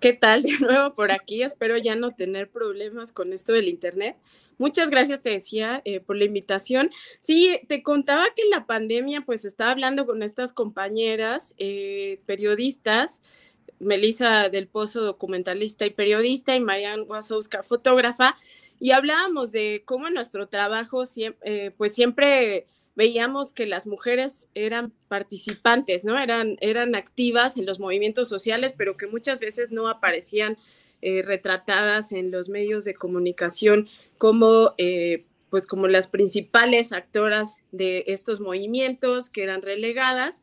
¿Qué 0.00 0.12
tal? 0.12 0.42
De 0.42 0.52
nuevo 0.60 0.94
por 0.94 1.10
aquí. 1.10 1.42
Espero 1.42 1.76
ya 1.76 1.96
no 1.96 2.14
tener 2.14 2.50
problemas 2.50 3.12
con 3.12 3.32
esto 3.32 3.52
del 3.52 3.68
Internet. 3.68 4.16
Muchas 4.58 4.90
gracias, 4.90 5.22
te 5.22 5.30
decía, 5.30 5.82
eh, 5.84 6.00
por 6.00 6.16
la 6.16 6.24
invitación. 6.24 6.90
Sí, 7.20 7.60
te 7.68 7.82
contaba 7.82 8.26
que 8.34 8.42
en 8.42 8.50
la 8.50 8.66
pandemia, 8.66 9.22
pues 9.22 9.44
estaba 9.44 9.70
hablando 9.70 10.04
con 10.04 10.22
estas 10.22 10.52
compañeras 10.52 11.54
eh, 11.58 12.20
periodistas, 12.26 13.22
Melissa 13.78 14.48
del 14.48 14.66
Pozo, 14.66 15.02
documentalista 15.02 15.86
y 15.86 15.90
periodista, 15.90 16.56
y 16.56 16.60
Marianne 16.60 17.02
Wasowska, 17.02 17.62
fotógrafa, 17.62 18.34
y 18.80 18.90
hablábamos 18.90 19.52
de 19.52 19.82
cómo 19.84 20.10
nuestro 20.10 20.48
trabajo, 20.48 21.04
eh, 21.44 21.70
pues 21.76 21.94
siempre 21.94 22.66
veíamos 22.98 23.52
que 23.52 23.64
las 23.64 23.86
mujeres 23.86 24.48
eran 24.56 24.92
participantes, 25.06 26.04
¿no? 26.04 26.18
Eran, 26.18 26.56
eran 26.60 26.96
activas 26.96 27.56
en 27.56 27.64
los 27.64 27.78
movimientos 27.78 28.28
sociales, 28.28 28.74
pero 28.76 28.96
que 28.96 29.06
muchas 29.06 29.38
veces 29.38 29.70
no 29.70 29.88
aparecían 29.88 30.58
eh, 31.00 31.22
retratadas 31.22 32.10
en 32.10 32.32
los 32.32 32.48
medios 32.48 32.84
de 32.84 32.94
comunicación 32.94 33.88
como, 34.18 34.74
eh, 34.78 35.26
pues 35.48 35.64
como 35.64 35.86
las 35.86 36.08
principales 36.08 36.92
actoras 36.92 37.62
de 37.70 38.02
estos 38.08 38.40
movimientos 38.40 39.30
que 39.30 39.44
eran 39.44 39.62
relegadas. 39.62 40.42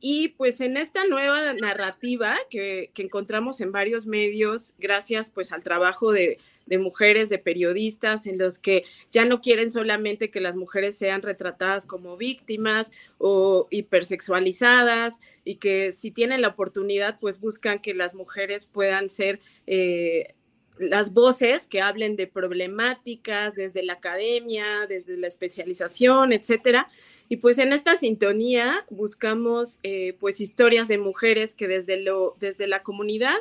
Y 0.00 0.30
pues 0.30 0.60
en 0.60 0.76
esta 0.76 1.04
nueva 1.04 1.54
narrativa 1.54 2.36
que, 2.50 2.90
que 2.94 3.02
encontramos 3.02 3.60
en 3.60 3.70
varios 3.70 4.06
medios, 4.06 4.74
gracias 4.76 5.30
pues 5.30 5.52
al 5.52 5.62
trabajo 5.62 6.10
de, 6.10 6.38
de 6.66 6.78
mujeres, 6.78 7.28
de 7.28 7.38
periodistas, 7.38 8.26
en 8.26 8.38
los 8.38 8.58
que 8.58 8.84
ya 9.10 9.24
no 9.24 9.40
quieren 9.40 9.70
solamente 9.70 10.30
que 10.30 10.40
las 10.40 10.56
mujeres 10.56 10.96
sean 10.96 11.22
retratadas 11.22 11.86
como 11.86 12.16
víctimas 12.16 12.90
o 13.18 13.68
hipersexualizadas 13.70 15.20
y 15.44 15.56
que 15.56 15.92
si 15.92 16.10
tienen 16.10 16.40
la 16.40 16.48
oportunidad, 16.48 17.18
pues 17.18 17.40
buscan 17.40 17.80
que 17.80 17.94
las 17.94 18.14
mujeres 18.14 18.66
puedan 18.66 19.08
ser... 19.08 19.38
Eh, 19.66 20.34
las 20.78 21.12
voces 21.12 21.66
que 21.66 21.82
hablen 21.82 22.16
de 22.16 22.26
problemáticas 22.26 23.54
desde 23.54 23.82
la 23.82 23.94
academia, 23.94 24.86
desde 24.88 25.16
la 25.16 25.26
especialización, 25.26 26.32
etcétera. 26.32 26.88
Y 27.28 27.36
pues 27.36 27.58
en 27.58 27.72
esta 27.72 27.96
sintonía 27.96 28.84
buscamos 28.90 29.80
eh, 29.82 30.14
pues 30.18 30.40
historias 30.40 30.88
de 30.88 30.98
mujeres 30.98 31.54
que 31.54 31.68
desde, 31.68 32.00
lo, 32.00 32.36
desde 32.40 32.66
la 32.66 32.82
comunidad 32.82 33.36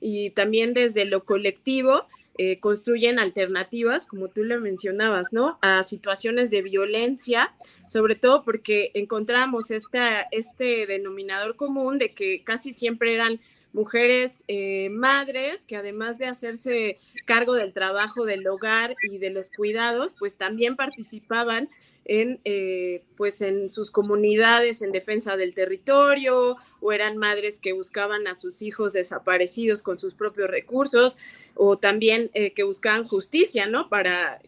y 0.00 0.30
también 0.30 0.74
desde 0.74 1.04
lo 1.04 1.24
colectivo 1.24 2.06
eh, 2.36 2.58
construyen 2.58 3.18
alternativas, 3.18 4.06
como 4.06 4.28
tú 4.28 4.42
lo 4.42 4.60
mencionabas, 4.60 5.32
¿no? 5.32 5.58
A 5.62 5.84
situaciones 5.84 6.50
de 6.50 6.62
violencia, 6.62 7.54
sobre 7.88 8.16
todo 8.16 8.42
porque 8.42 8.90
encontramos 8.94 9.70
esta, 9.70 10.22
este 10.32 10.86
denominador 10.86 11.54
común 11.54 11.98
de 11.98 12.12
que 12.12 12.42
casi 12.42 12.72
siempre 12.72 13.14
eran 13.14 13.40
mujeres 13.72 14.44
eh, 14.48 14.88
madres 14.90 15.64
que 15.64 15.76
además 15.76 16.18
de 16.18 16.26
hacerse 16.26 16.98
cargo 17.24 17.54
del 17.54 17.72
trabajo 17.72 18.24
del 18.24 18.46
hogar 18.46 18.94
y 19.10 19.18
de 19.18 19.30
los 19.30 19.50
cuidados, 19.50 20.14
pues 20.18 20.36
también 20.36 20.76
participaban 20.76 21.68
en, 22.04 22.40
eh, 22.44 23.02
pues 23.16 23.40
en 23.40 23.70
sus 23.70 23.90
comunidades 23.90 24.82
en 24.82 24.92
defensa 24.92 25.36
del 25.36 25.54
territorio 25.54 26.56
o 26.80 26.92
eran 26.92 27.16
madres 27.16 27.58
que 27.58 27.72
buscaban 27.72 28.26
a 28.26 28.34
sus 28.34 28.62
hijos 28.62 28.92
desaparecidos 28.92 29.82
con 29.82 29.98
sus 29.98 30.14
propios 30.14 30.50
recursos 30.50 31.16
o 31.54 31.78
también 31.78 32.30
eh, 32.34 32.52
que 32.52 32.62
buscaban 32.62 33.04
justicia, 33.04 33.66
¿no? 33.66 33.88
Para, 33.88 34.40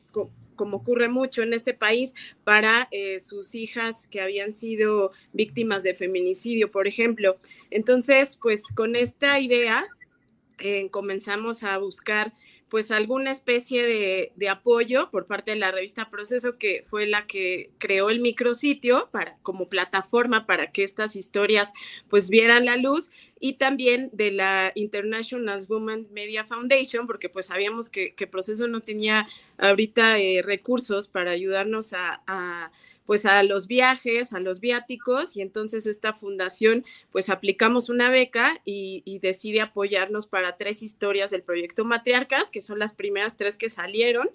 como 0.54 0.78
ocurre 0.78 1.08
mucho 1.08 1.42
en 1.42 1.54
este 1.54 1.72
país, 1.72 2.14
para 2.44 2.88
eh, 2.90 3.20
sus 3.20 3.54
hijas 3.54 4.06
que 4.06 4.20
habían 4.20 4.52
sido 4.52 5.12
víctimas 5.32 5.82
de 5.82 5.94
feminicidio, 5.94 6.68
por 6.68 6.86
ejemplo. 6.86 7.36
Entonces, 7.70 8.38
pues 8.40 8.62
con 8.74 8.96
esta 8.96 9.40
idea 9.40 9.86
comenzamos 10.90 11.62
a 11.62 11.76
buscar 11.76 12.32
pues 12.68 12.90
alguna 12.90 13.30
especie 13.30 13.84
de, 13.84 14.48
apoyo 14.48 15.10
por 15.10 15.26
parte 15.26 15.52
de 15.52 15.56
la 15.56 15.70
revista 15.70 16.10
Proceso, 16.10 16.58
que 16.58 16.82
fue 16.84 17.06
la 17.06 17.26
que 17.26 17.70
creó 17.78 18.10
el 18.10 18.20
micrositio 18.20 19.08
para, 19.12 19.36
como 19.42 19.68
plataforma 19.68 20.46
para 20.46 20.70
que 20.70 20.82
estas 20.82 21.16
historias 21.16 21.72
pues 22.08 22.28
vieran 22.30 22.64
la 22.64 22.76
luz 22.76 23.10
y 23.38 23.54
también 23.54 24.10
de 24.12 24.30
la 24.30 24.72
International 24.74 25.64
Women 25.68 26.08
Media 26.10 26.44
Foundation, 26.44 27.06
porque 27.06 27.28
pues 27.28 27.46
sabíamos 27.46 27.88
que, 27.88 28.14
Proceso 28.30 28.68
no 28.68 28.80
tenía 28.80 29.26
ahorita 29.58 30.18
eh, 30.18 30.42
recursos 30.42 31.08
para 31.08 31.30
ayudarnos 31.32 31.92
a 31.92 32.70
pues 33.06 33.24
a 33.24 33.42
los 33.44 33.68
viajes, 33.68 34.32
a 34.32 34.40
los 34.40 34.60
viáticos 34.60 35.36
y 35.36 35.40
entonces 35.40 35.86
esta 35.86 36.12
fundación 36.12 36.84
pues 37.12 37.30
aplicamos 37.30 37.88
una 37.88 38.10
beca 38.10 38.60
y, 38.64 39.02
decide 39.22 39.60
apoyarnos 39.60 40.26
para 40.26 40.56
tres 40.56 40.82
historias 40.82 41.30
del 41.30 41.42
proyecto 41.42 41.84
Matriarcas, 41.84 42.50
que 42.50 42.60
son 42.60 42.78
las 42.78 42.92
primeras 42.92 43.36
tres 43.36 43.56
que 43.56 43.68
salieron. 43.68 44.28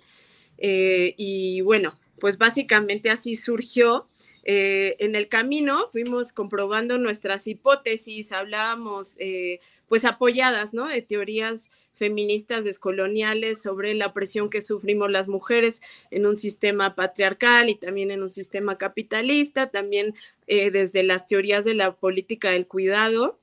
Eh, 0.58 1.14
y 1.18 1.62
bueno, 1.62 1.98
pues 2.20 2.38
básicamente 2.38 3.10
así 3.10 3.36
surgió. 3.36 4.08
Eh, 4.44 4.96
en 5.00 5.16
el 5.16 5.28
camino 5.28 5.88
fuimos 5.92 6.34
comprobando 6.34 6.98
nuestras 6.98 7.48
hipótesis, 7.48 8.32
hablábamos 8.32 9.16
eh, 9.20 9.60
pues 9.88 10.06
apoyadas, 10.06 10.74
¿no? 10.74 10.88
De 10.88 11.02
teorías 11.02 11.70
feministas 11.94 12.64
descoloniales 12.64 13.62
sobre 13.62 13.94
la 13.94 14.14
presión 14.14 14.50
que 14.50 14.62
sufrimos 14.62 15.12
las 15.12 15.28
mujeres 15.28 15.82
en 16.10 16.26
un 16.26 16.38
sistema 16.38 16.96
patriarcal 16.96 17.70
y 17.70 17.76
también 17.76 18.12
en 18.12 18.24
un 18.24 18.30
sistema 18.30 18.76
capitalista, 18.76 19.70
también 19.70 20.16
eh, 20.48 20.72
desde 20.72 21.04
las 21.04 21.28
teorías 21.28 21.66
de 21.66 21.74
la 21.74 21.94
política 21.96 22.52
del 22.52 22.68
cuidado 22.68 23.41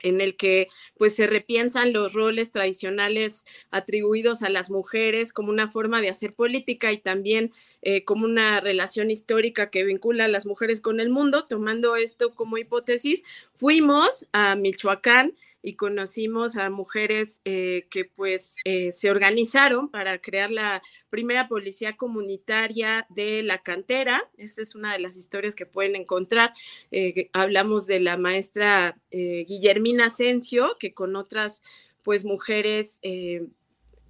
en 0.00 0.20
el 0.20 0.36
que 0.36 0.68
pues 0.96 1.14
se 1.14 1.26
repiensan 1.26 1.92
los 1.92 2.12
roles 2.12 2.52
tradicionales 2.52 3.46
atribuidos 3.70 4.42
a 4.42 4.48
las 4.48 4.70
mujeres 4.70 5.32
como 5.32 5.50
una 5.50 5.68
forma 5.68 6.00
de 6.00 6.10
hacer 6.10 6.34
política 6.34 6.92
y 6.92 6.98
también 6.98 7.52
eh, 7.82 8.04
como 8.04 8.24
una 8.24 8.60
relación 8.60 9.10
histórica 9.10 9.70
que 9.70 9.84
vincula 9.84 10.24
a 10.24 10.28
las 10.28 10.46
mujeres 10.46 10.80
con 10.80 11.00
el 11.00 11.10
mundo. 11.10 11.46
Tomando 11.46 11.96
esto 11.96 12.34
como 12.34 12.58
hipótesis, 12.58 13.22
fuimos 13.54 14.26
a 14.32 14.56
Michoacán 14.56 15.34
y 15.62 15.74
conocimos 15.74 16.56
a 16.56 16.70
mujeres 16.70 17.40
eh, 17.44 17.86
que 17.90 18.04
pues 18.04 18.54
eh, 18.64 18.92
se 18.92 19.10
organizaron 19.10 19.90
para 19.90 20.18
crear 20.20 20.50
la 20.50 20.82
primera 21.10 21.48
policía 21.48 21.96
comunitaria 21.96 23.06
de 23.10 23.42
la 23.42 23.58
cantera. 23.58 24.22
Esta 24.36 24.62
es 24.62 24.74
una 24.74 24.92
de 24.92 25.00
las 25.00 25.16
historias 25.16 25.54
que 25.54 25.66
pueden 25.66 25.96
encontrar. 25.96 26.54
Eh, 26.90 27.28
hablamos 27.32 27.86
de 27.86 28.00
la 28.00 28.16
maestra 28.16 28.96
Guillermina 29.10 30.06
Asensio, 30.06 30.76
que 30.78 30.94
con 30.94 31.16
otras 31.16 31.62
pues 32.02 32.24
mujeres 32.24 33.00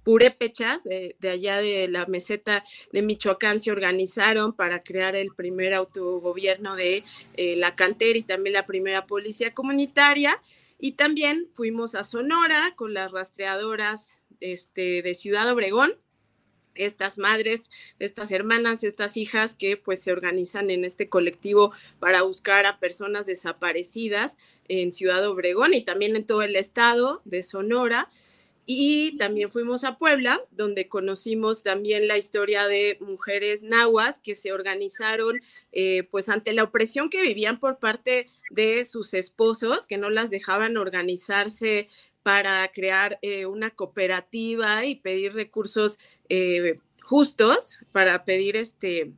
purépechas 0.03 0.83
de, 0.83 1.15
de, 1.19 1.29
allá 1.29 1.57
de 1.57 1.87
la 1.87 2.05
meseta 2.05 2.63
de 2.91 3.01
Michoacán 3.01 3.59
se 3.59 3.71
organizaron 3.71 4.53
para 4.53 4.81
crear 4.81 5.15
el 5.15 5.33
primer 5.35 5.73
autogobierno 5.73 6.75
de 6.75 7.03
la 7.35 7.75
cantera 7.75 8.17
y 8.17 8.23
también 8.23 8.53
la 8.53 8.65
primera 8.65 9.07
policía 9.07 9.53
comunitaria. 9.53 10.41
Y 10.79 10.93
también 10.93 11.49
fuimos 11.53 11.93
a 11.93 12.03
Sonora 12.03 12.73
con 12.75 12.93
las 12.93 13.11
rastreadoras 13.11 14.13
este, 14.39 15.01
de 15.01 15.13
Ciudad 15.13 15.51
Obregón, 15.51 15.93
estas 16.73 17.17
madres, 17.17 17.69
estas 17.99 18.31
hermanas, 18.31 18.85
estas 18.85 19.17
hijas 19.17 19.55
que 19.55 19.75
pues 19.75 20.01
se 20.01 20.13
organizan 20.13 20.71
en 20.71 20.85
este 20.85 21.09
colectivo 21.09 21.73
para 21.99 22.21
buscar 22.21 22.65
a 22.65 22.79
personas 22.79 23.25
desaparecidas 23.25 24.37
en 24.69 24.93
Ciudad 24.93 25.27
Obregón 25.27 25.73
y 25.73 25.83
también 25.83 26.15
en 26.15 26.25
todo 26.25 26.41
el 26.41 26.55
estado 26.55 27.21
de 27.25 27.43
Sonora. 27.43 28.09
Y 28.71 29.17
también 29.17 29.49
fuimos 29.49 29.83
a 29.83 29.97
Puebla, 29.97 30.43
donde 30.51 30.87
conocimos 30.87 31.63
también 31.63 32.07
la 32.07 32.19
historia 32.19 32.67
de 32.67 32.99
mujeres 33.01 33.63
nahuas 33.63 34.19
que 34.19 34.35
se 34.35 34.53
organizaron 34.53 35.39
eh, 35.71 36.03
pues 36.03 36.29
ante 36.29 36.53
la 36.53 36.65
opresión 36.65 37.09
que 37.09 37.23
vivían 37.23 37.59
por 37.59 37.79
parte 37.79 38.27
de 38.51 38.85
sus 38.85 39.15
esposos, 39.15 39.87
que 39.87 39.97
no 39.97 40.11
las 40.11 40.29
dejaban 40.29 40.77
organizarse 40.77 41.87
para 42.21 42.71
crear 42.71 43.17
eh, 43.23 43.47
una 43.47 43.71
cooperativa 43.71 44.85
y 44.85 44.97
pedir 44.97 45.33
recursos 45.33 45.97
eh, 46.29 46.77
justos, 47.01 47.79
para 47.91 48.23
pedir 48.23 48.55
este, 48.55 49.13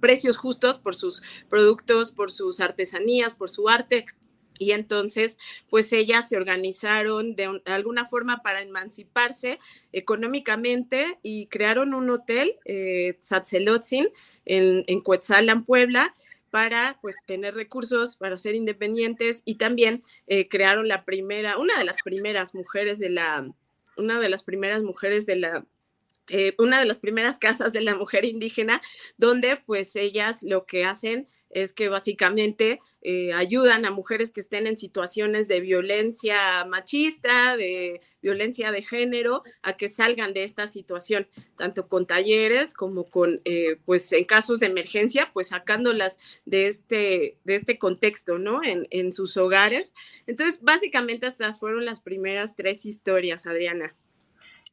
precios 0.00 0.36
justos 0.36 0.80
por 0.80 0.96
sus 0.96 1.22
productos, 1.48 2.10
por 2.10 2.32
sus 2.32 2.58
artesanías, 2.58 3.36
por 3.36 3.50
su 3.50 3.68
arte, 3.68 4.04
y 4.58 4.72
entonces, 4.72 5.38
pues 5.68 5.92
ellas 5.92 6.28
se 6.28 6.36
organizaron 6.36 7.34
de, 7.34 7.62
alguna 7.66 8.06
forma 8.06 8.42
para 8.42 8.62
emanciparse 8.62 9.58
económicamente 9.92 11.18
y 11.22 11.46
crearon 11.46 11.94
un 11.94 12.10
hotel, 12.10 12.56
eh, 12.64 13.18
en, 14.44 14.84
en 14.86 15.64
Puebla, 15.64 16.14
para 16.50 16.98
pues 17.02 17.16
tener 17.26 17.54
recursos, 17.54 18.16
para 18.16 18.36
ser 18.36 18.54
independientes 18.54 19.42
y 19.44 19.56
también 19.56 20.02
eh, 20.26 20.48
crearon 20.48 20.88
la 20.88 21.04
primera, 21.04 21.58
una 21.58 21.78
de 21.78 21.84
las 21.84 21.98
primeras 22.02 22.54
mujeres 22.54 22.98
de 22.98 23.10
la, 23.10 23.50
una 23.96 24.20
de 24.20 24.28
las 24.28 24.42
primeras 24.42 24.82
mujeres 24.82 25.26
de 25.26 25.36
la 25.36 25.66
eh, 26.30 26.54
una 26.58 26.78
de 26.78 26.84
las 26.84 26.98
primeras 26.98 27.38
casas 27.38 27.72
de 27.72 27.80
la 27.80 27.94
mujer 27.94 28.26
indígena, 28.26 28.82
donde 29.16 29.56
pues 29.56 29.96
ellas 29.96 30.42
lo 30.42 30.66
que 30.66 30.84
hacen 30.84 31.26
es 31.50 31.72
que 31.72 31.88
básicamente 31.88 32.80
eh, 33.00 33.32
ayudan 33.32 33.84
a 33.84 33.90
mujeres 33.90 34.30
que 34.30 34.40
estén 34.40 34.66
en 34.66 34.76
situaciones 34.76 35.48
de 35.48 35.60
violencia 35.60 36.64
machista, 36.64 37.56
de 37.56 38.00
violencia 38.20 38.70
de 38.72 38.82
género, 38.82 39.44
a 39.62 39.76
que 39.76 39.88
salgan 39.88 40.34
de 40.34 40.44
esta 40.44 40.66
situación, 40.66 41.28
tanto 41.56 41.88
con 41.88 42.06
talleres 42.06 42.74
como 42.74 43.04
con, 43.04 43.40
eh, 43.44 43.76
pues 43.84 44.12
en 44.12 44.24
casos 44.24 44.60
de 44.60 44.66
emergencia, 44.66 45.30
pues 45.32 45.48
sacándolas 45.48 46.18
de 46.44 46.66
este, 46.66 47.38
de 47.44 47.54
este 47.54 47.78
contexto, 47.78 48.38
¿no? 48.38 48.62
En, 48.64 48.86
en 48.90 49.12
sus 49.12 49.36
hogares. 49.36 49.92
Entonces, 50.26 50.60
básicamente 50.62 51.26
estas 51.26 51.60
fueron 51.60 51.84
las 51.84 52.00
primeras 52.00 52.56
tres 52.56 52.84
historias, 52.84 53.46
Adriana. 53.46 53.94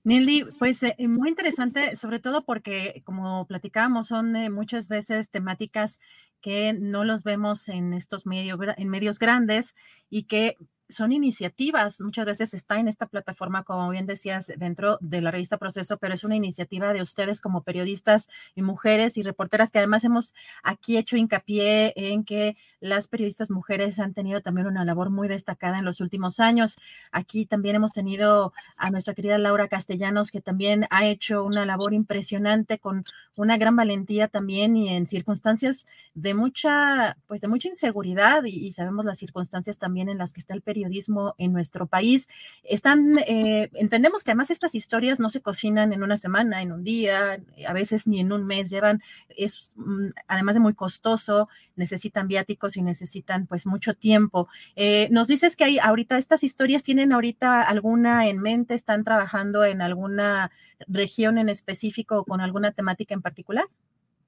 Nelly, 0.03 0.45
pues 0.59 0.83
eh, 0.83 0.95
muy 0.99 1.29
interesante, 1.29 1.95
sobre 1.95 2.19
todo 2.19 2.45
porque, 2.45 3.01
como 3.05 3.47
platicábamos, 3.47 4.07
son 4.07 4.33
muchas 4.53 4.87
veces 4.87 5.29
temáticas 5.29 5.99
que 6.45 6.73
no 6.79 7.03
los 7.03 7.23
vemos 7.23 7.69
en 7.69 7.91
estos 7.91 8.27
medios, 8.27 8.59
en 8.77 8.87
medios 8.87 9.17
grandes 9.17 9.73
y 10.11 10.25
que 10.25 10.57
son 10.87 11.11
iniciativas, 11.11 11.99
muchas 11.99 12.25
veces 12.25 12.53
está 12.53 12.79
en 12.79 12.87
esta 12.87 13.07
plataforma, 13.07 13.63
como 13.63 13.89
bien 13.89 14.05
decías, 14.05 14.51
dentro 14.57 14.97
de 15.01 15.21
la 15.21 15.31
revista 15.31 15.57
Proceso, 15.57 15.97
pero 15.97 16.13
es 16.13 16.23
una 16.23 16.35
iniciativa 16.35 16.93
de 16.93 17.01
ustedes 17.01 17.41
como 17.41 17.63
periodistas 17.63 18.29
y 18.53 18.61
mujeres 18.61 19.17
y 19.17 19.23
reporteras 19.23 19.71
que 19.71 19.79
además 19.79 20.03
hemos 20.03 20.35
aquí 20.63 20.97
hecho 20.97 21.17
hincapié 21.17 21.93
en 21.95 22.23
que 22.23 22.55
las 22.79 23.07
periodistas 23.07 23.49
mujeres 23.49 23.99
han 23.99 24.13
tenido 24.13 24.41
también 24.41 24.67
una 24.67 24.85
labor 24.85 25.09
muy 25.09 25.27
destacada 25.27 25.79
en 25.79 25.85
los 25.85 26.01
últimos 26.01 26.39
años. 26.39 26.75
Aquí 27.11 27.47
también 27.47 27.75
hemos 27.75 27.91
tenido 27.91 28.53
a 28.77 28.91
nuestra 28.91 29.15
querida 29.15 29.39
Laura 29.39 29.67
Castellanos, 29.67 30.29
que 30.29 30.41
también 30.41 30.85
ha 30.91 31.05
hecho 31.07 31.43
una 31.43 31.65
labor 31.65 31.93
impresionante 31.93 32.77
con 32.77 33.05
una 33.35 33.57
gran 33.57 33.75
valentía 33.75 34.27
también 34.27 34.77
y 34.77 34.89
en 34.89 35.07
circunstancias 35.07 35.85
de 36.13 36.35
mucha, 36.35 37.17
pues 37.27 37.41
de 37.41 37.47
mucha 37.47 37.69
inseguridad 37.69 38.43
y, 38.45 38.67
y 38.67 38.71
sabemos 38.71 39.03
las 39.03 39.17
circunstancias 39.17 39.79
también 39.79 40.09
en 40.09 40.19
las 40.19 40.31
que 40.31 40.39
está 40.39 40.53
el 40.53 40.61
periodismo 40.61 40.74
periodismo 40.75 41.35
en 41.37 41.53
nuestro 41.53 41.87
país. 41.87 42.27
Están, 42.63 43.17
eh, 43.19 43.69
entendemos 43.75 44.23
que 44.23 44.31
además 44.31 44.51
estas 44.51 44.75
historias 44.75 45.19
no 45.21 45.29
se 45.29 45.41
cocinan 45.41 45.93
en 45.93 46.03
una 46.03 46.17
semana, 46.17 46.61
en 46.61 46.73
un 46.73 46.83
día, 46.83 47.39
a 47.65 47.73
veces 47.73 48.07
ni 48.07 48.19
en 48.19 48.33
un 48.33 48.45
mes, 48.45 48.69
llevan, 48.69 49.01
es 49.29 49.71
mm, 49.75 50.07
además 50.27 50.55
de 50.55 50.59
muy 50.59 50.73
costoso, 50.73 51.47
necesitan 51.77 52.27
viáticos 52.27 52.75
y 52.75 52.81
necesitan 52.81 53.47
pues 53.47 53.65
mucho 53.65 53.93
tiempo. 53.93 54.49
Eh, 54.75 55.07
nos 55.11 55.27
dices 55.27 55.55
que 55.55 55.63
hay 55.63 55.79
ahorita 55.79 56.17
estas 56.17 56.43
historias, 56.43 56.83
¿tienen 56.83 57.13
ahorita 57.13 57.61
alguna 57.61 58.27
en 58.27 58.39
mente? 58.41 58.73
¿Están 58.73 59.05
trabajando 59.05 59.63
en 59.63 59.81
alguna 59.81 60.51
región 60.87 61.37
en 61.37 61.47
específico 61.47 62.19
o 62.19 62.25
con 62.25 62.41
alguna 62.41 62.71
temática 62.71 63.13
en 63.13 63.21
particular? 63.21 63.65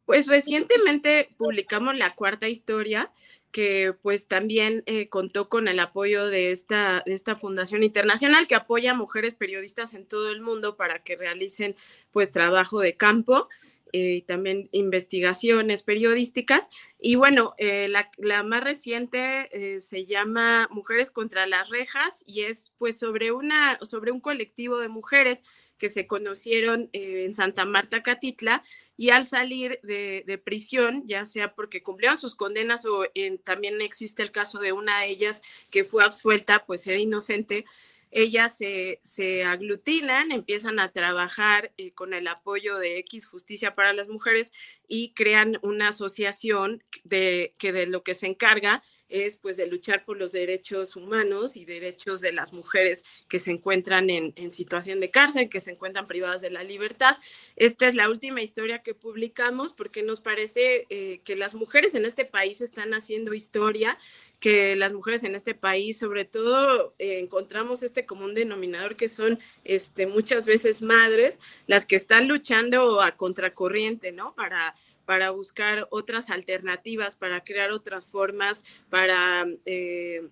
Pues 0.08 0.28
recientemente 0.28 1.32
publicamos 1.38 1.98
la 1.98 2.16
cuarta 2.16 2.48
historia 2.48 3.12
que 3.52 3.94
pues 4.02 4.28
también 4.28 4.84
eh, 4.86 5.10
contó 5.10 5.50
con 5.50 5.68
el 5.68 5.82
apoyo 5.82 6.28
de 6.28 6.52
esta, 6.52 7.04
de 7.06 7.12
esta 7.12 7.36
fundación 7.36 7.84
internacional 7.84 8.48
que 8.48 8.56
apoya 8.56 8.92
a 8.92 8.96
mujeres 8.96 9.36
periodistas 9.36 9.94
en 9.94 10.06
todo 10.06 10.32
el 10.32 10.40
mundo 10.40 10.78
para 10.78 11.00
que 11.00 11.18
realicen 11.18 11.76
pues 12.12 12.32
trabajo 12.32 12.80
de 12.80 12.94
campo 12.94 13.50
y 13.92 14.22
también 14.22 14.70
investigaciones 14.72 15.84
periodísticas. 15.84 16.70
Y 17.00 17.16
bueno, 17.16 17.54
eh, 17.58 17.88
la, 17.88 18.10
la, 18.18 18.44
más 18.44 18.64
reciente 18.64 19.50
se 19.80 20.06
llama 20.06 20.68
Mujeres 20.72 21.12
contra 21.12 21.46
las 21.46 21.70
Rejas 21.70 22.24
y 22.26 22.42
es 22.42 22.74
pues 22.78 22.98
sobre, 22.98 23.32
una, 23.32 23.80
sobre 23.84 24.12
un 24.12 24.20
colectivo 24.20 24.78
de 24.78 24.88
mujeres 24.88 25.44
que 25.78 25.90
se 25.90 26.08
conocieron 26.08 26.90
en 26.94 27.34
Santa 27.34 27.66
Marta, 27.66 28.02
Catitla, 28.02 28.64
y 28.98 29.12
al 29.12 29.26
salir 29.26 29.80
de, 29.84 30.42
prisión, 30.44 31.04
ya 31.06 31.26
sea 31.26 31.54
porque 31.54 31.84
cumplieron 31.84 32.18
sus 32.18 32.34
condenas 32.34 32.86
o 32.86 33.06
también 33.44 33.80
existe 33.80 34.24
el 34.24 34.32
caso 34.32 34.60
de 34.60 34.72
una 34.72 35.02
de 35.02 35.08
ellas 35.10 35.44
que 35.70 35.84
fue 35.84 36.04
absuelta, 36.04 36.66
pues 36.66 36.86
era 36.88 36.98
inocente, 36.98 37.66
ellas 38.12 38.58
se, 38.58 39.00
se 39.04 39.44
aglutinan, 39.44 40.32
empiezan 40.32 40.80
a 40.80 40.92
trabajar 40.92 41.72
eh, 41.78 41.92
con 41.92 42.14
el 42.14 42.28
apoyo 42.28 42.78
de 42.78 42.98
X 43.00 43.28
Justicia 43.28 43.76
para 43.76 43.94
las 43.94 44.08
Mujeres 44.08 44.52
y 44.88 45.14
crean 45.14 45.60
una 45.62 45.90
asociación 45.90 46.84
de, 47.04 47.54
que 47.60 47.72
de 47.72 47.88
lo 47.88 48.04
que 48.04 48.14
se 48.14 48.28
encarga 48.28 48.84
es 49.10 49.38
pues 49.38 49.58
de 49.58 49.68
luchar 49.68 50.04
por 50.04 50.18
los 50.18 50.32
derechos 50.32 50.96
humanos 50.96 51.56
y 51.56 51.66
derechos 51.66 52.22
de 52.22 52.32
las 52.32 52.54
mujeres 52.54 53.06
que 53.30 53.40
se 53.40 53.52
encuentran 53.52 54.10
en, 54.10 54.52
situación 54.52 55.00
de 55.00 55.12
cárcel, 55.12 55.50
que 55.50 55.60
se 55.60 55.72
encuentran 55.72 56.08
privadas 56.08 56.42
de 56.42 56.50
la 56.50 56.64
libertad. 56.64 57.18
Esta 57.56 57.88
es 57.88 57.96
la 57.96 58.10
última 58.10 58.42
historia 58.42 58.80
que 58.80 58.94
publicamos 58.94 59.74
porque 59.74 60.04
nos 60.04 60.22
parece 60.22 60.86
eh, 60.90 61.22
que 61.24 61.36
las 61.36 61.56
mujeres 61.56 61.96
en 61.96 62.06
este 62.06 62.26
país 62.26 62.62
están 62.62 62.94
haciendo 62.94 63.34
historia, 63.34 63.98
que 64.40 64.76
las 64.76 64.94
mujeres 64.94 65.24
en 65.24 65.36
este 65.36 65.56
país, 65.56 65.98
sobre 65.98 66.26
todo, 66.26 66.94
eh, 67.00 67.20
encontramos 67.20 67.84
este 67.84 68.06
común 68.06 68.34
denominador 68.34 68.96
que 68.96 69.08
son 69.08 69.40
este, 69.64 70.06
muchas 70.06 70.46
veces 70.46 70.82
madres, 70.82 71.40
las 71.66 71.86
que 71.86 71.96
están 71.96 72.28
luchando 72.28 73.02
a 73.02 73.18
contracorriente, 73.18 74.12
¿no? 74.12 74.36
Para 74.36 74.76
para 75.08 75.30
buscar 75.30 75.88
otras 75.90 76.30
alternativas, 76.30 77.16
para 77.16 77.42
crear 77.42 77.72
otras 77.72 78.08
formas, 78.08 78.66
para, 78.90 79.48
eh, 79.66 80.28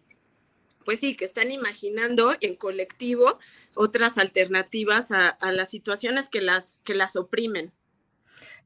pues 0.84 1.00
sí, 1.00 1.16
que 1.16 1.24
están 1.24 1.50
imaginando 1.50 2.36
en 2.42 2.58
colectivo 2.58 3.40
otras 3.74 4.18
alternativas 4.18 5.14
a, 5.14 5.30
a, 5.30 5.54
las 5.54 5.70
situaciones 5.70 6.28
que 6.28 6.42
las, 6.42 6.82
que 6.84 6.94
las 6.94 7.16
oprimen. 7.16 7.72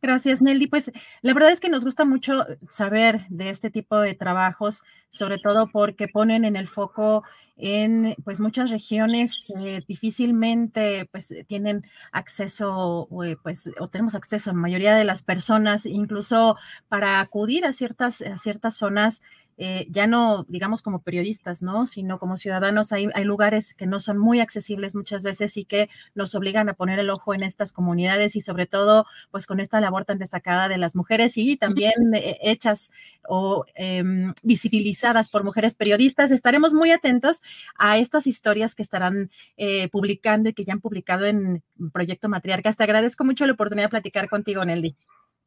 Gracias, 0.01 0.41
Nelly. 0.41 0.67
Pues 0.67 0.91
la 1.21 1.33
verdad 1.33 1.51
es 1.51 1.59
que 1.59 1.69
nos 1.69 1.83
gusta 1.83 2.05
mucho 2.05 2.45
saber 2.69 3.27
de 3.29 3.49
este 3.49 3.69
tipo 3.69 3.99
de 3.99 4.15
trabajos, 4.15 4.83
sobre 5.09 5.37
todo 5.37 5.67
porque 5.67 6.07
ponen 6.07 6.45
en 6.45 6.55
el 6.55 6.67
foco 6.67 7.23
en 7.57 8.15
pues 8.23 8.39
muchas 8.39 8.69
regiones 8.69 9.43
que 9.45 9.83
difícilmente 9.85 11.09
pues 11.11 11.33
tienen 11.47 11.85
acceso 12.13 13.09
eh, 13.25 13.35
pues 13.43 13.69
o 13.79 13.89
tenemos 13.89 14.15
acceso 14.15 14.49
a 14.49 14.53
la 14.53 14.59
mayoría 14.59 14.95
de 14.95 15.03
las 15.03 15.23
personas 15.23 15.85
incluso 15.85 16.55
para 16.87 17.19
acudir 17.19 17.65
a 17.65 17.73
ciertas 17.73 18.21
a 18.21 18.37
ciertas 18.37 18.77
zonas 18.77 19.21
eh, 19.61 19.87
ya 19.89 20.07
no 20.07 20.45
digamos 20.47 20.81
como 20.81 21.01
periodistas, 21.01 21.61
¿no? 21.61 21.85
Sino 21.85 22.17
como 22.17 22.37
ciudadanos, 22.37 22.93
hay, 22.93 23.09
hay 23.13 23.25
lugares 23.25 23.73
que 23.73 23.87
no 23.87 23.99
son 23.99 24.17
muy 24.17 24.39
accesibles 24.39 24.95
muchas 24.95 25.21
veces 25.21 25.57
y 25.57 25.65
que 25.65 25.89
nos 26.15 26.33
obligan 26.33 26.69
a 26.69 26.75
poner 26.75 26.97
el 26.97 27.09
ojo 27.09 27.33
en 27.33 27.43
estas 27.43 27.73
comunidades 27.73 28.37
y 28.37 28.41
sobre 28.41 28.67
todo, 28.67 29.05
pues 29.31 29.45
con 29.47 29.59
esta 29.59 29.81
labor 29.81 30.05
tan 30.05 30.17
destacada 30.17 30.69
de 30.69 30.77
las 30.77 30.95
mujeres 30.95 31.37
y 31.37 31.57
también 31.57 31.91
eh, 32.13 32.37
hechas 32.41 32.89
o 33.27 33.65
em, 33.75 34.33
visibilizadas 34.43 35.27
por 35.27 35.43
mujeres 35.43 35.75
periodistas. 35.75 36.31
Estaremos 36.31 36.73
muy 36.73 36.91
atentos 36.91 37.41
a 37.77 37.97
estas 37.97 38.27
historias 38.27 38.75
que 38.75 38.83
estarán 38.83 39.29
eh, 39.57 39.89
publicando 39.89 40.47
y 40.47 40.53
que 40.53 40.63
ya 40.63 40.71
han 40.71 40.79
publicado 40.79 41.25
en 41.25 41.63
Proyecto 41.91 42.29
Matriarcas. 42.29 42.77
Te 42.77 42.83
agradezco 42.83 43.25
mucho 43.25 43.45
la 43.45 43.53
oportunidad 43.53 43.87
de 43.87 43.89
platicar 43.89 44.29
contigo, 44.29 44.63
Nelly. 44.63 44.95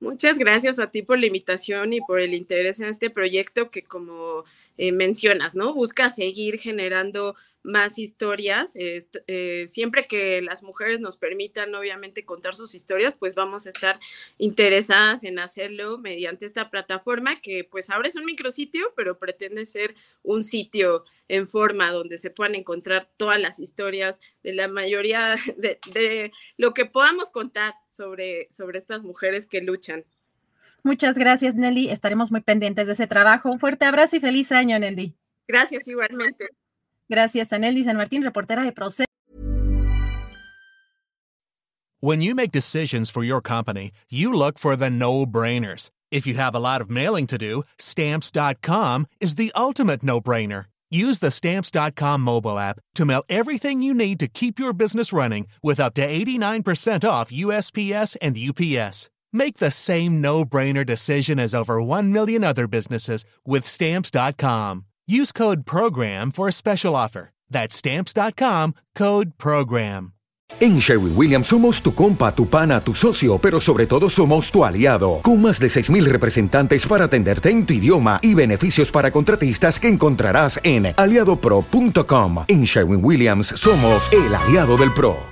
Muchas 0.02 0.36
gracias 0.36 0.80
a 0.80 0.90
ti 0.90 1.02
por 1.02 1.20
la 1.20 1.26
invitación 1.26 1.92
y 1.92 2.00
por 2.00 2.18
el 2.18 2.34
interés 2.34 2.80
en 2.80 2.86
este 2.86 3.08
proyecto 3.08 3.70
que 3.70 3.84
como 3.84 4.44
eh, 4.78 4.92
mencionas, 4.92 5.54
¿no? 5.54 5.74
Busca 5.74 6.08
seguir 6.08 6.58
generando 6.58 7.34
más 7.62 7.98
historias. 7.98 8.72
Eh, 8.74 9.64
siempre 9.66 10.06
que 10.06 10.42
las 10.42 10.62
mujeres 10.62 11.00
nos 11.00 11.16
permitan, 11.16 11.74
obviamente, 11.74 12.24
contar 12.24 12.54
sus 12.54 12.74
historias, 12.74 13.14
pues 13.14 13.34
vamos 13.34 13.66
a 13.66 13.70
estar 13.70 13.98
interesadas 14.38 15.24
en 15.24 15.38
hacerlo 15.38 15.98
mediante 15.98 16.46
esta 16.46 16.70
plataforma 16.70 17.40
que 17.40 17.64
pues 17.64 17.90
ahora 17.90 18.08
es 18.08 18.16
un 18.16 18.24
micrositio, 18.24 18.92
pero 18.96 19.18
pretende 19.18 19.66
ser 19.66 19.94
un 20.22 20.44
sitio 20.44 21.04
en 21.28 21.46
forma 21.46 21.90
donde 21.90 22.16
se 22.18 22.30
puedan 22.30 22.54
encontrar 22.54 23.08
todas 23.16 23.40
las 23.40 23.58
historias 23.58 24.20
de 24.42 24.54
la 24.54 24.68
mayoría 24.68 25.36
de, 25.56 26.32
lo 26.56 26.74
que 26.74 26.86
podamos 26.86 27.30
contar 27.30 27.74
sobre, 27.88 28.48
sobre 28.50 28.78
estas 28.78 29.02
mujeres 29.02 29.46
que 29.46 29.60
luchan. 29.60 30.04
Muchas 30.84 31.16
gracias, 31.16 31.54
Nelly. 31.54 31.90
Estaremos 31.90 32.30
muy 32.30 32.40
pendientes 32.40 32.86
de 32.86 32.94
ese 32.94 33.06
trabajo. 33.06 33.50
Un 33.50 33.58
fuerte 33.58 33.84
abrazo 33.84 34.16
y 34.16 34.20
feliz 34.20 34.50
año, 34.52 34.78
Nelly. 34.78 35.14
Gracias 35.46 35.86
igualmente. 35.86 36.48
Gracias 37.08 37.52
a 37.52 37.58
Nelly 37.58 37.84
San 37.84 37.96
Martín, 37.96 38.22
reportera 38.22 38.64
de 38.64 38.72
Proceso. 38.72 39.06
When 42.00 42.20
you 42.20 42.34
make 42.34 42.50
decisions 42.50 43.10
for 43.10 43.22
your 43.22 43.40
company, 43.40 43.92
you 44.10 44.32
look 44.32 44.58
for 44.58 44.74
the 44.74 44.90
no-brainers. 44.90 45.90
If 46.10 46.26
you 46.26 46.34
have 46.34 46.52
a 46.52 46.58
lot 46.58 46.80
of 46.80 46.90
mailing 46.90 47.28
to 47.28 47.38
do, 47.38 47.62
stamps.com 47.78 49.06
is 49.20 49.36
the 49.36 49.52
ultimate 49.54 50.02
no-brainer. 50.02 50.64
Use 50.90 51.20
the 51.20 51.30
stamps.com 51.30 52.20
mobile 52.20 52.58
app 52.58 52.80
to 52.96 53.04
mail 53.04 53.22
everything 53.28 53.82
you 53.82 53.94
need 53.94 54.18
to 54.18 54.26
keep 54.26 54.58
your 54.58 54.72
business 54.72 55.12
running 55.12 55.46
with 55.62 55.78
up 55.78 55.94
to 55.94 56.06
89% 56.06 57.08
off 57.08 57.30
USPS 57.30 58.16
and 58.20 58.36
UPS. 58.36 59.11
Make 59.32 59.58
the 59.58 59.70
same 59.70 60.20
no-brainer 60.20 60.84
decision 60.84 61.38
as 61.38 61.54
over 61.54 61.80
1 61.80 62.12
million 62.12 62.44
other 62.44 62.68
businesses 62.68 63.24
with 63.46 63.66
stamps.com. 63.66 64.84
Use 65.06 65.32
code 65.32 65.64
program 65.64 66.32
for 66.32 66.48
a 66.48 66.52
special 66.52 66.94
offer. 66.94 67.30
That's 67.50 67.74
stamps.com, 67.74 68.74
code 68.94 69.32
program. 69.38 70.12
En 70.60 70.78
Sherwin 70.78 71.16
Williams 71.16 71.46
somos 71.46 71.82
tu 71.82 71.94
compa, 71.94 72.34
tu 72.34 72.46
pana, 72.46 72.80
tu 72.80 72.94
socio, 72.94 73.38
pero 73.38 73.60
sobre 73.60 73.86
todo 73.86 74.08
somos 74.08 74.50
tu 74.50 74.64
aliado, 74.64 75.20
con 75.22 75.40
más 75.40 75.58
de 75.58 75.68
6000 75.68 76.04
representantes 76.06 76.86
para 76.86 77.06
atenderte 77.06 77.50
en 77.50 77.66
tu 77.66 77.72
idioma 77.72 78.20
y 78.22 78.34
beneficios 78.34 78.90
para 78.90 79.10
contratistas 79.10 79.80
que 79.80 79.88
encontrarás 79.88 80.60
en 80.62 80.94
aliadopro.com. 80.96 82.44
En 82.48 82.64
Sherwin 82.64 83.04
Williams 83.04 83.48
somos 83.48 84.10
el 84.12 84.34
aliado 84.34 84.76
del 84.76 84.92
pro. 84.92 85.31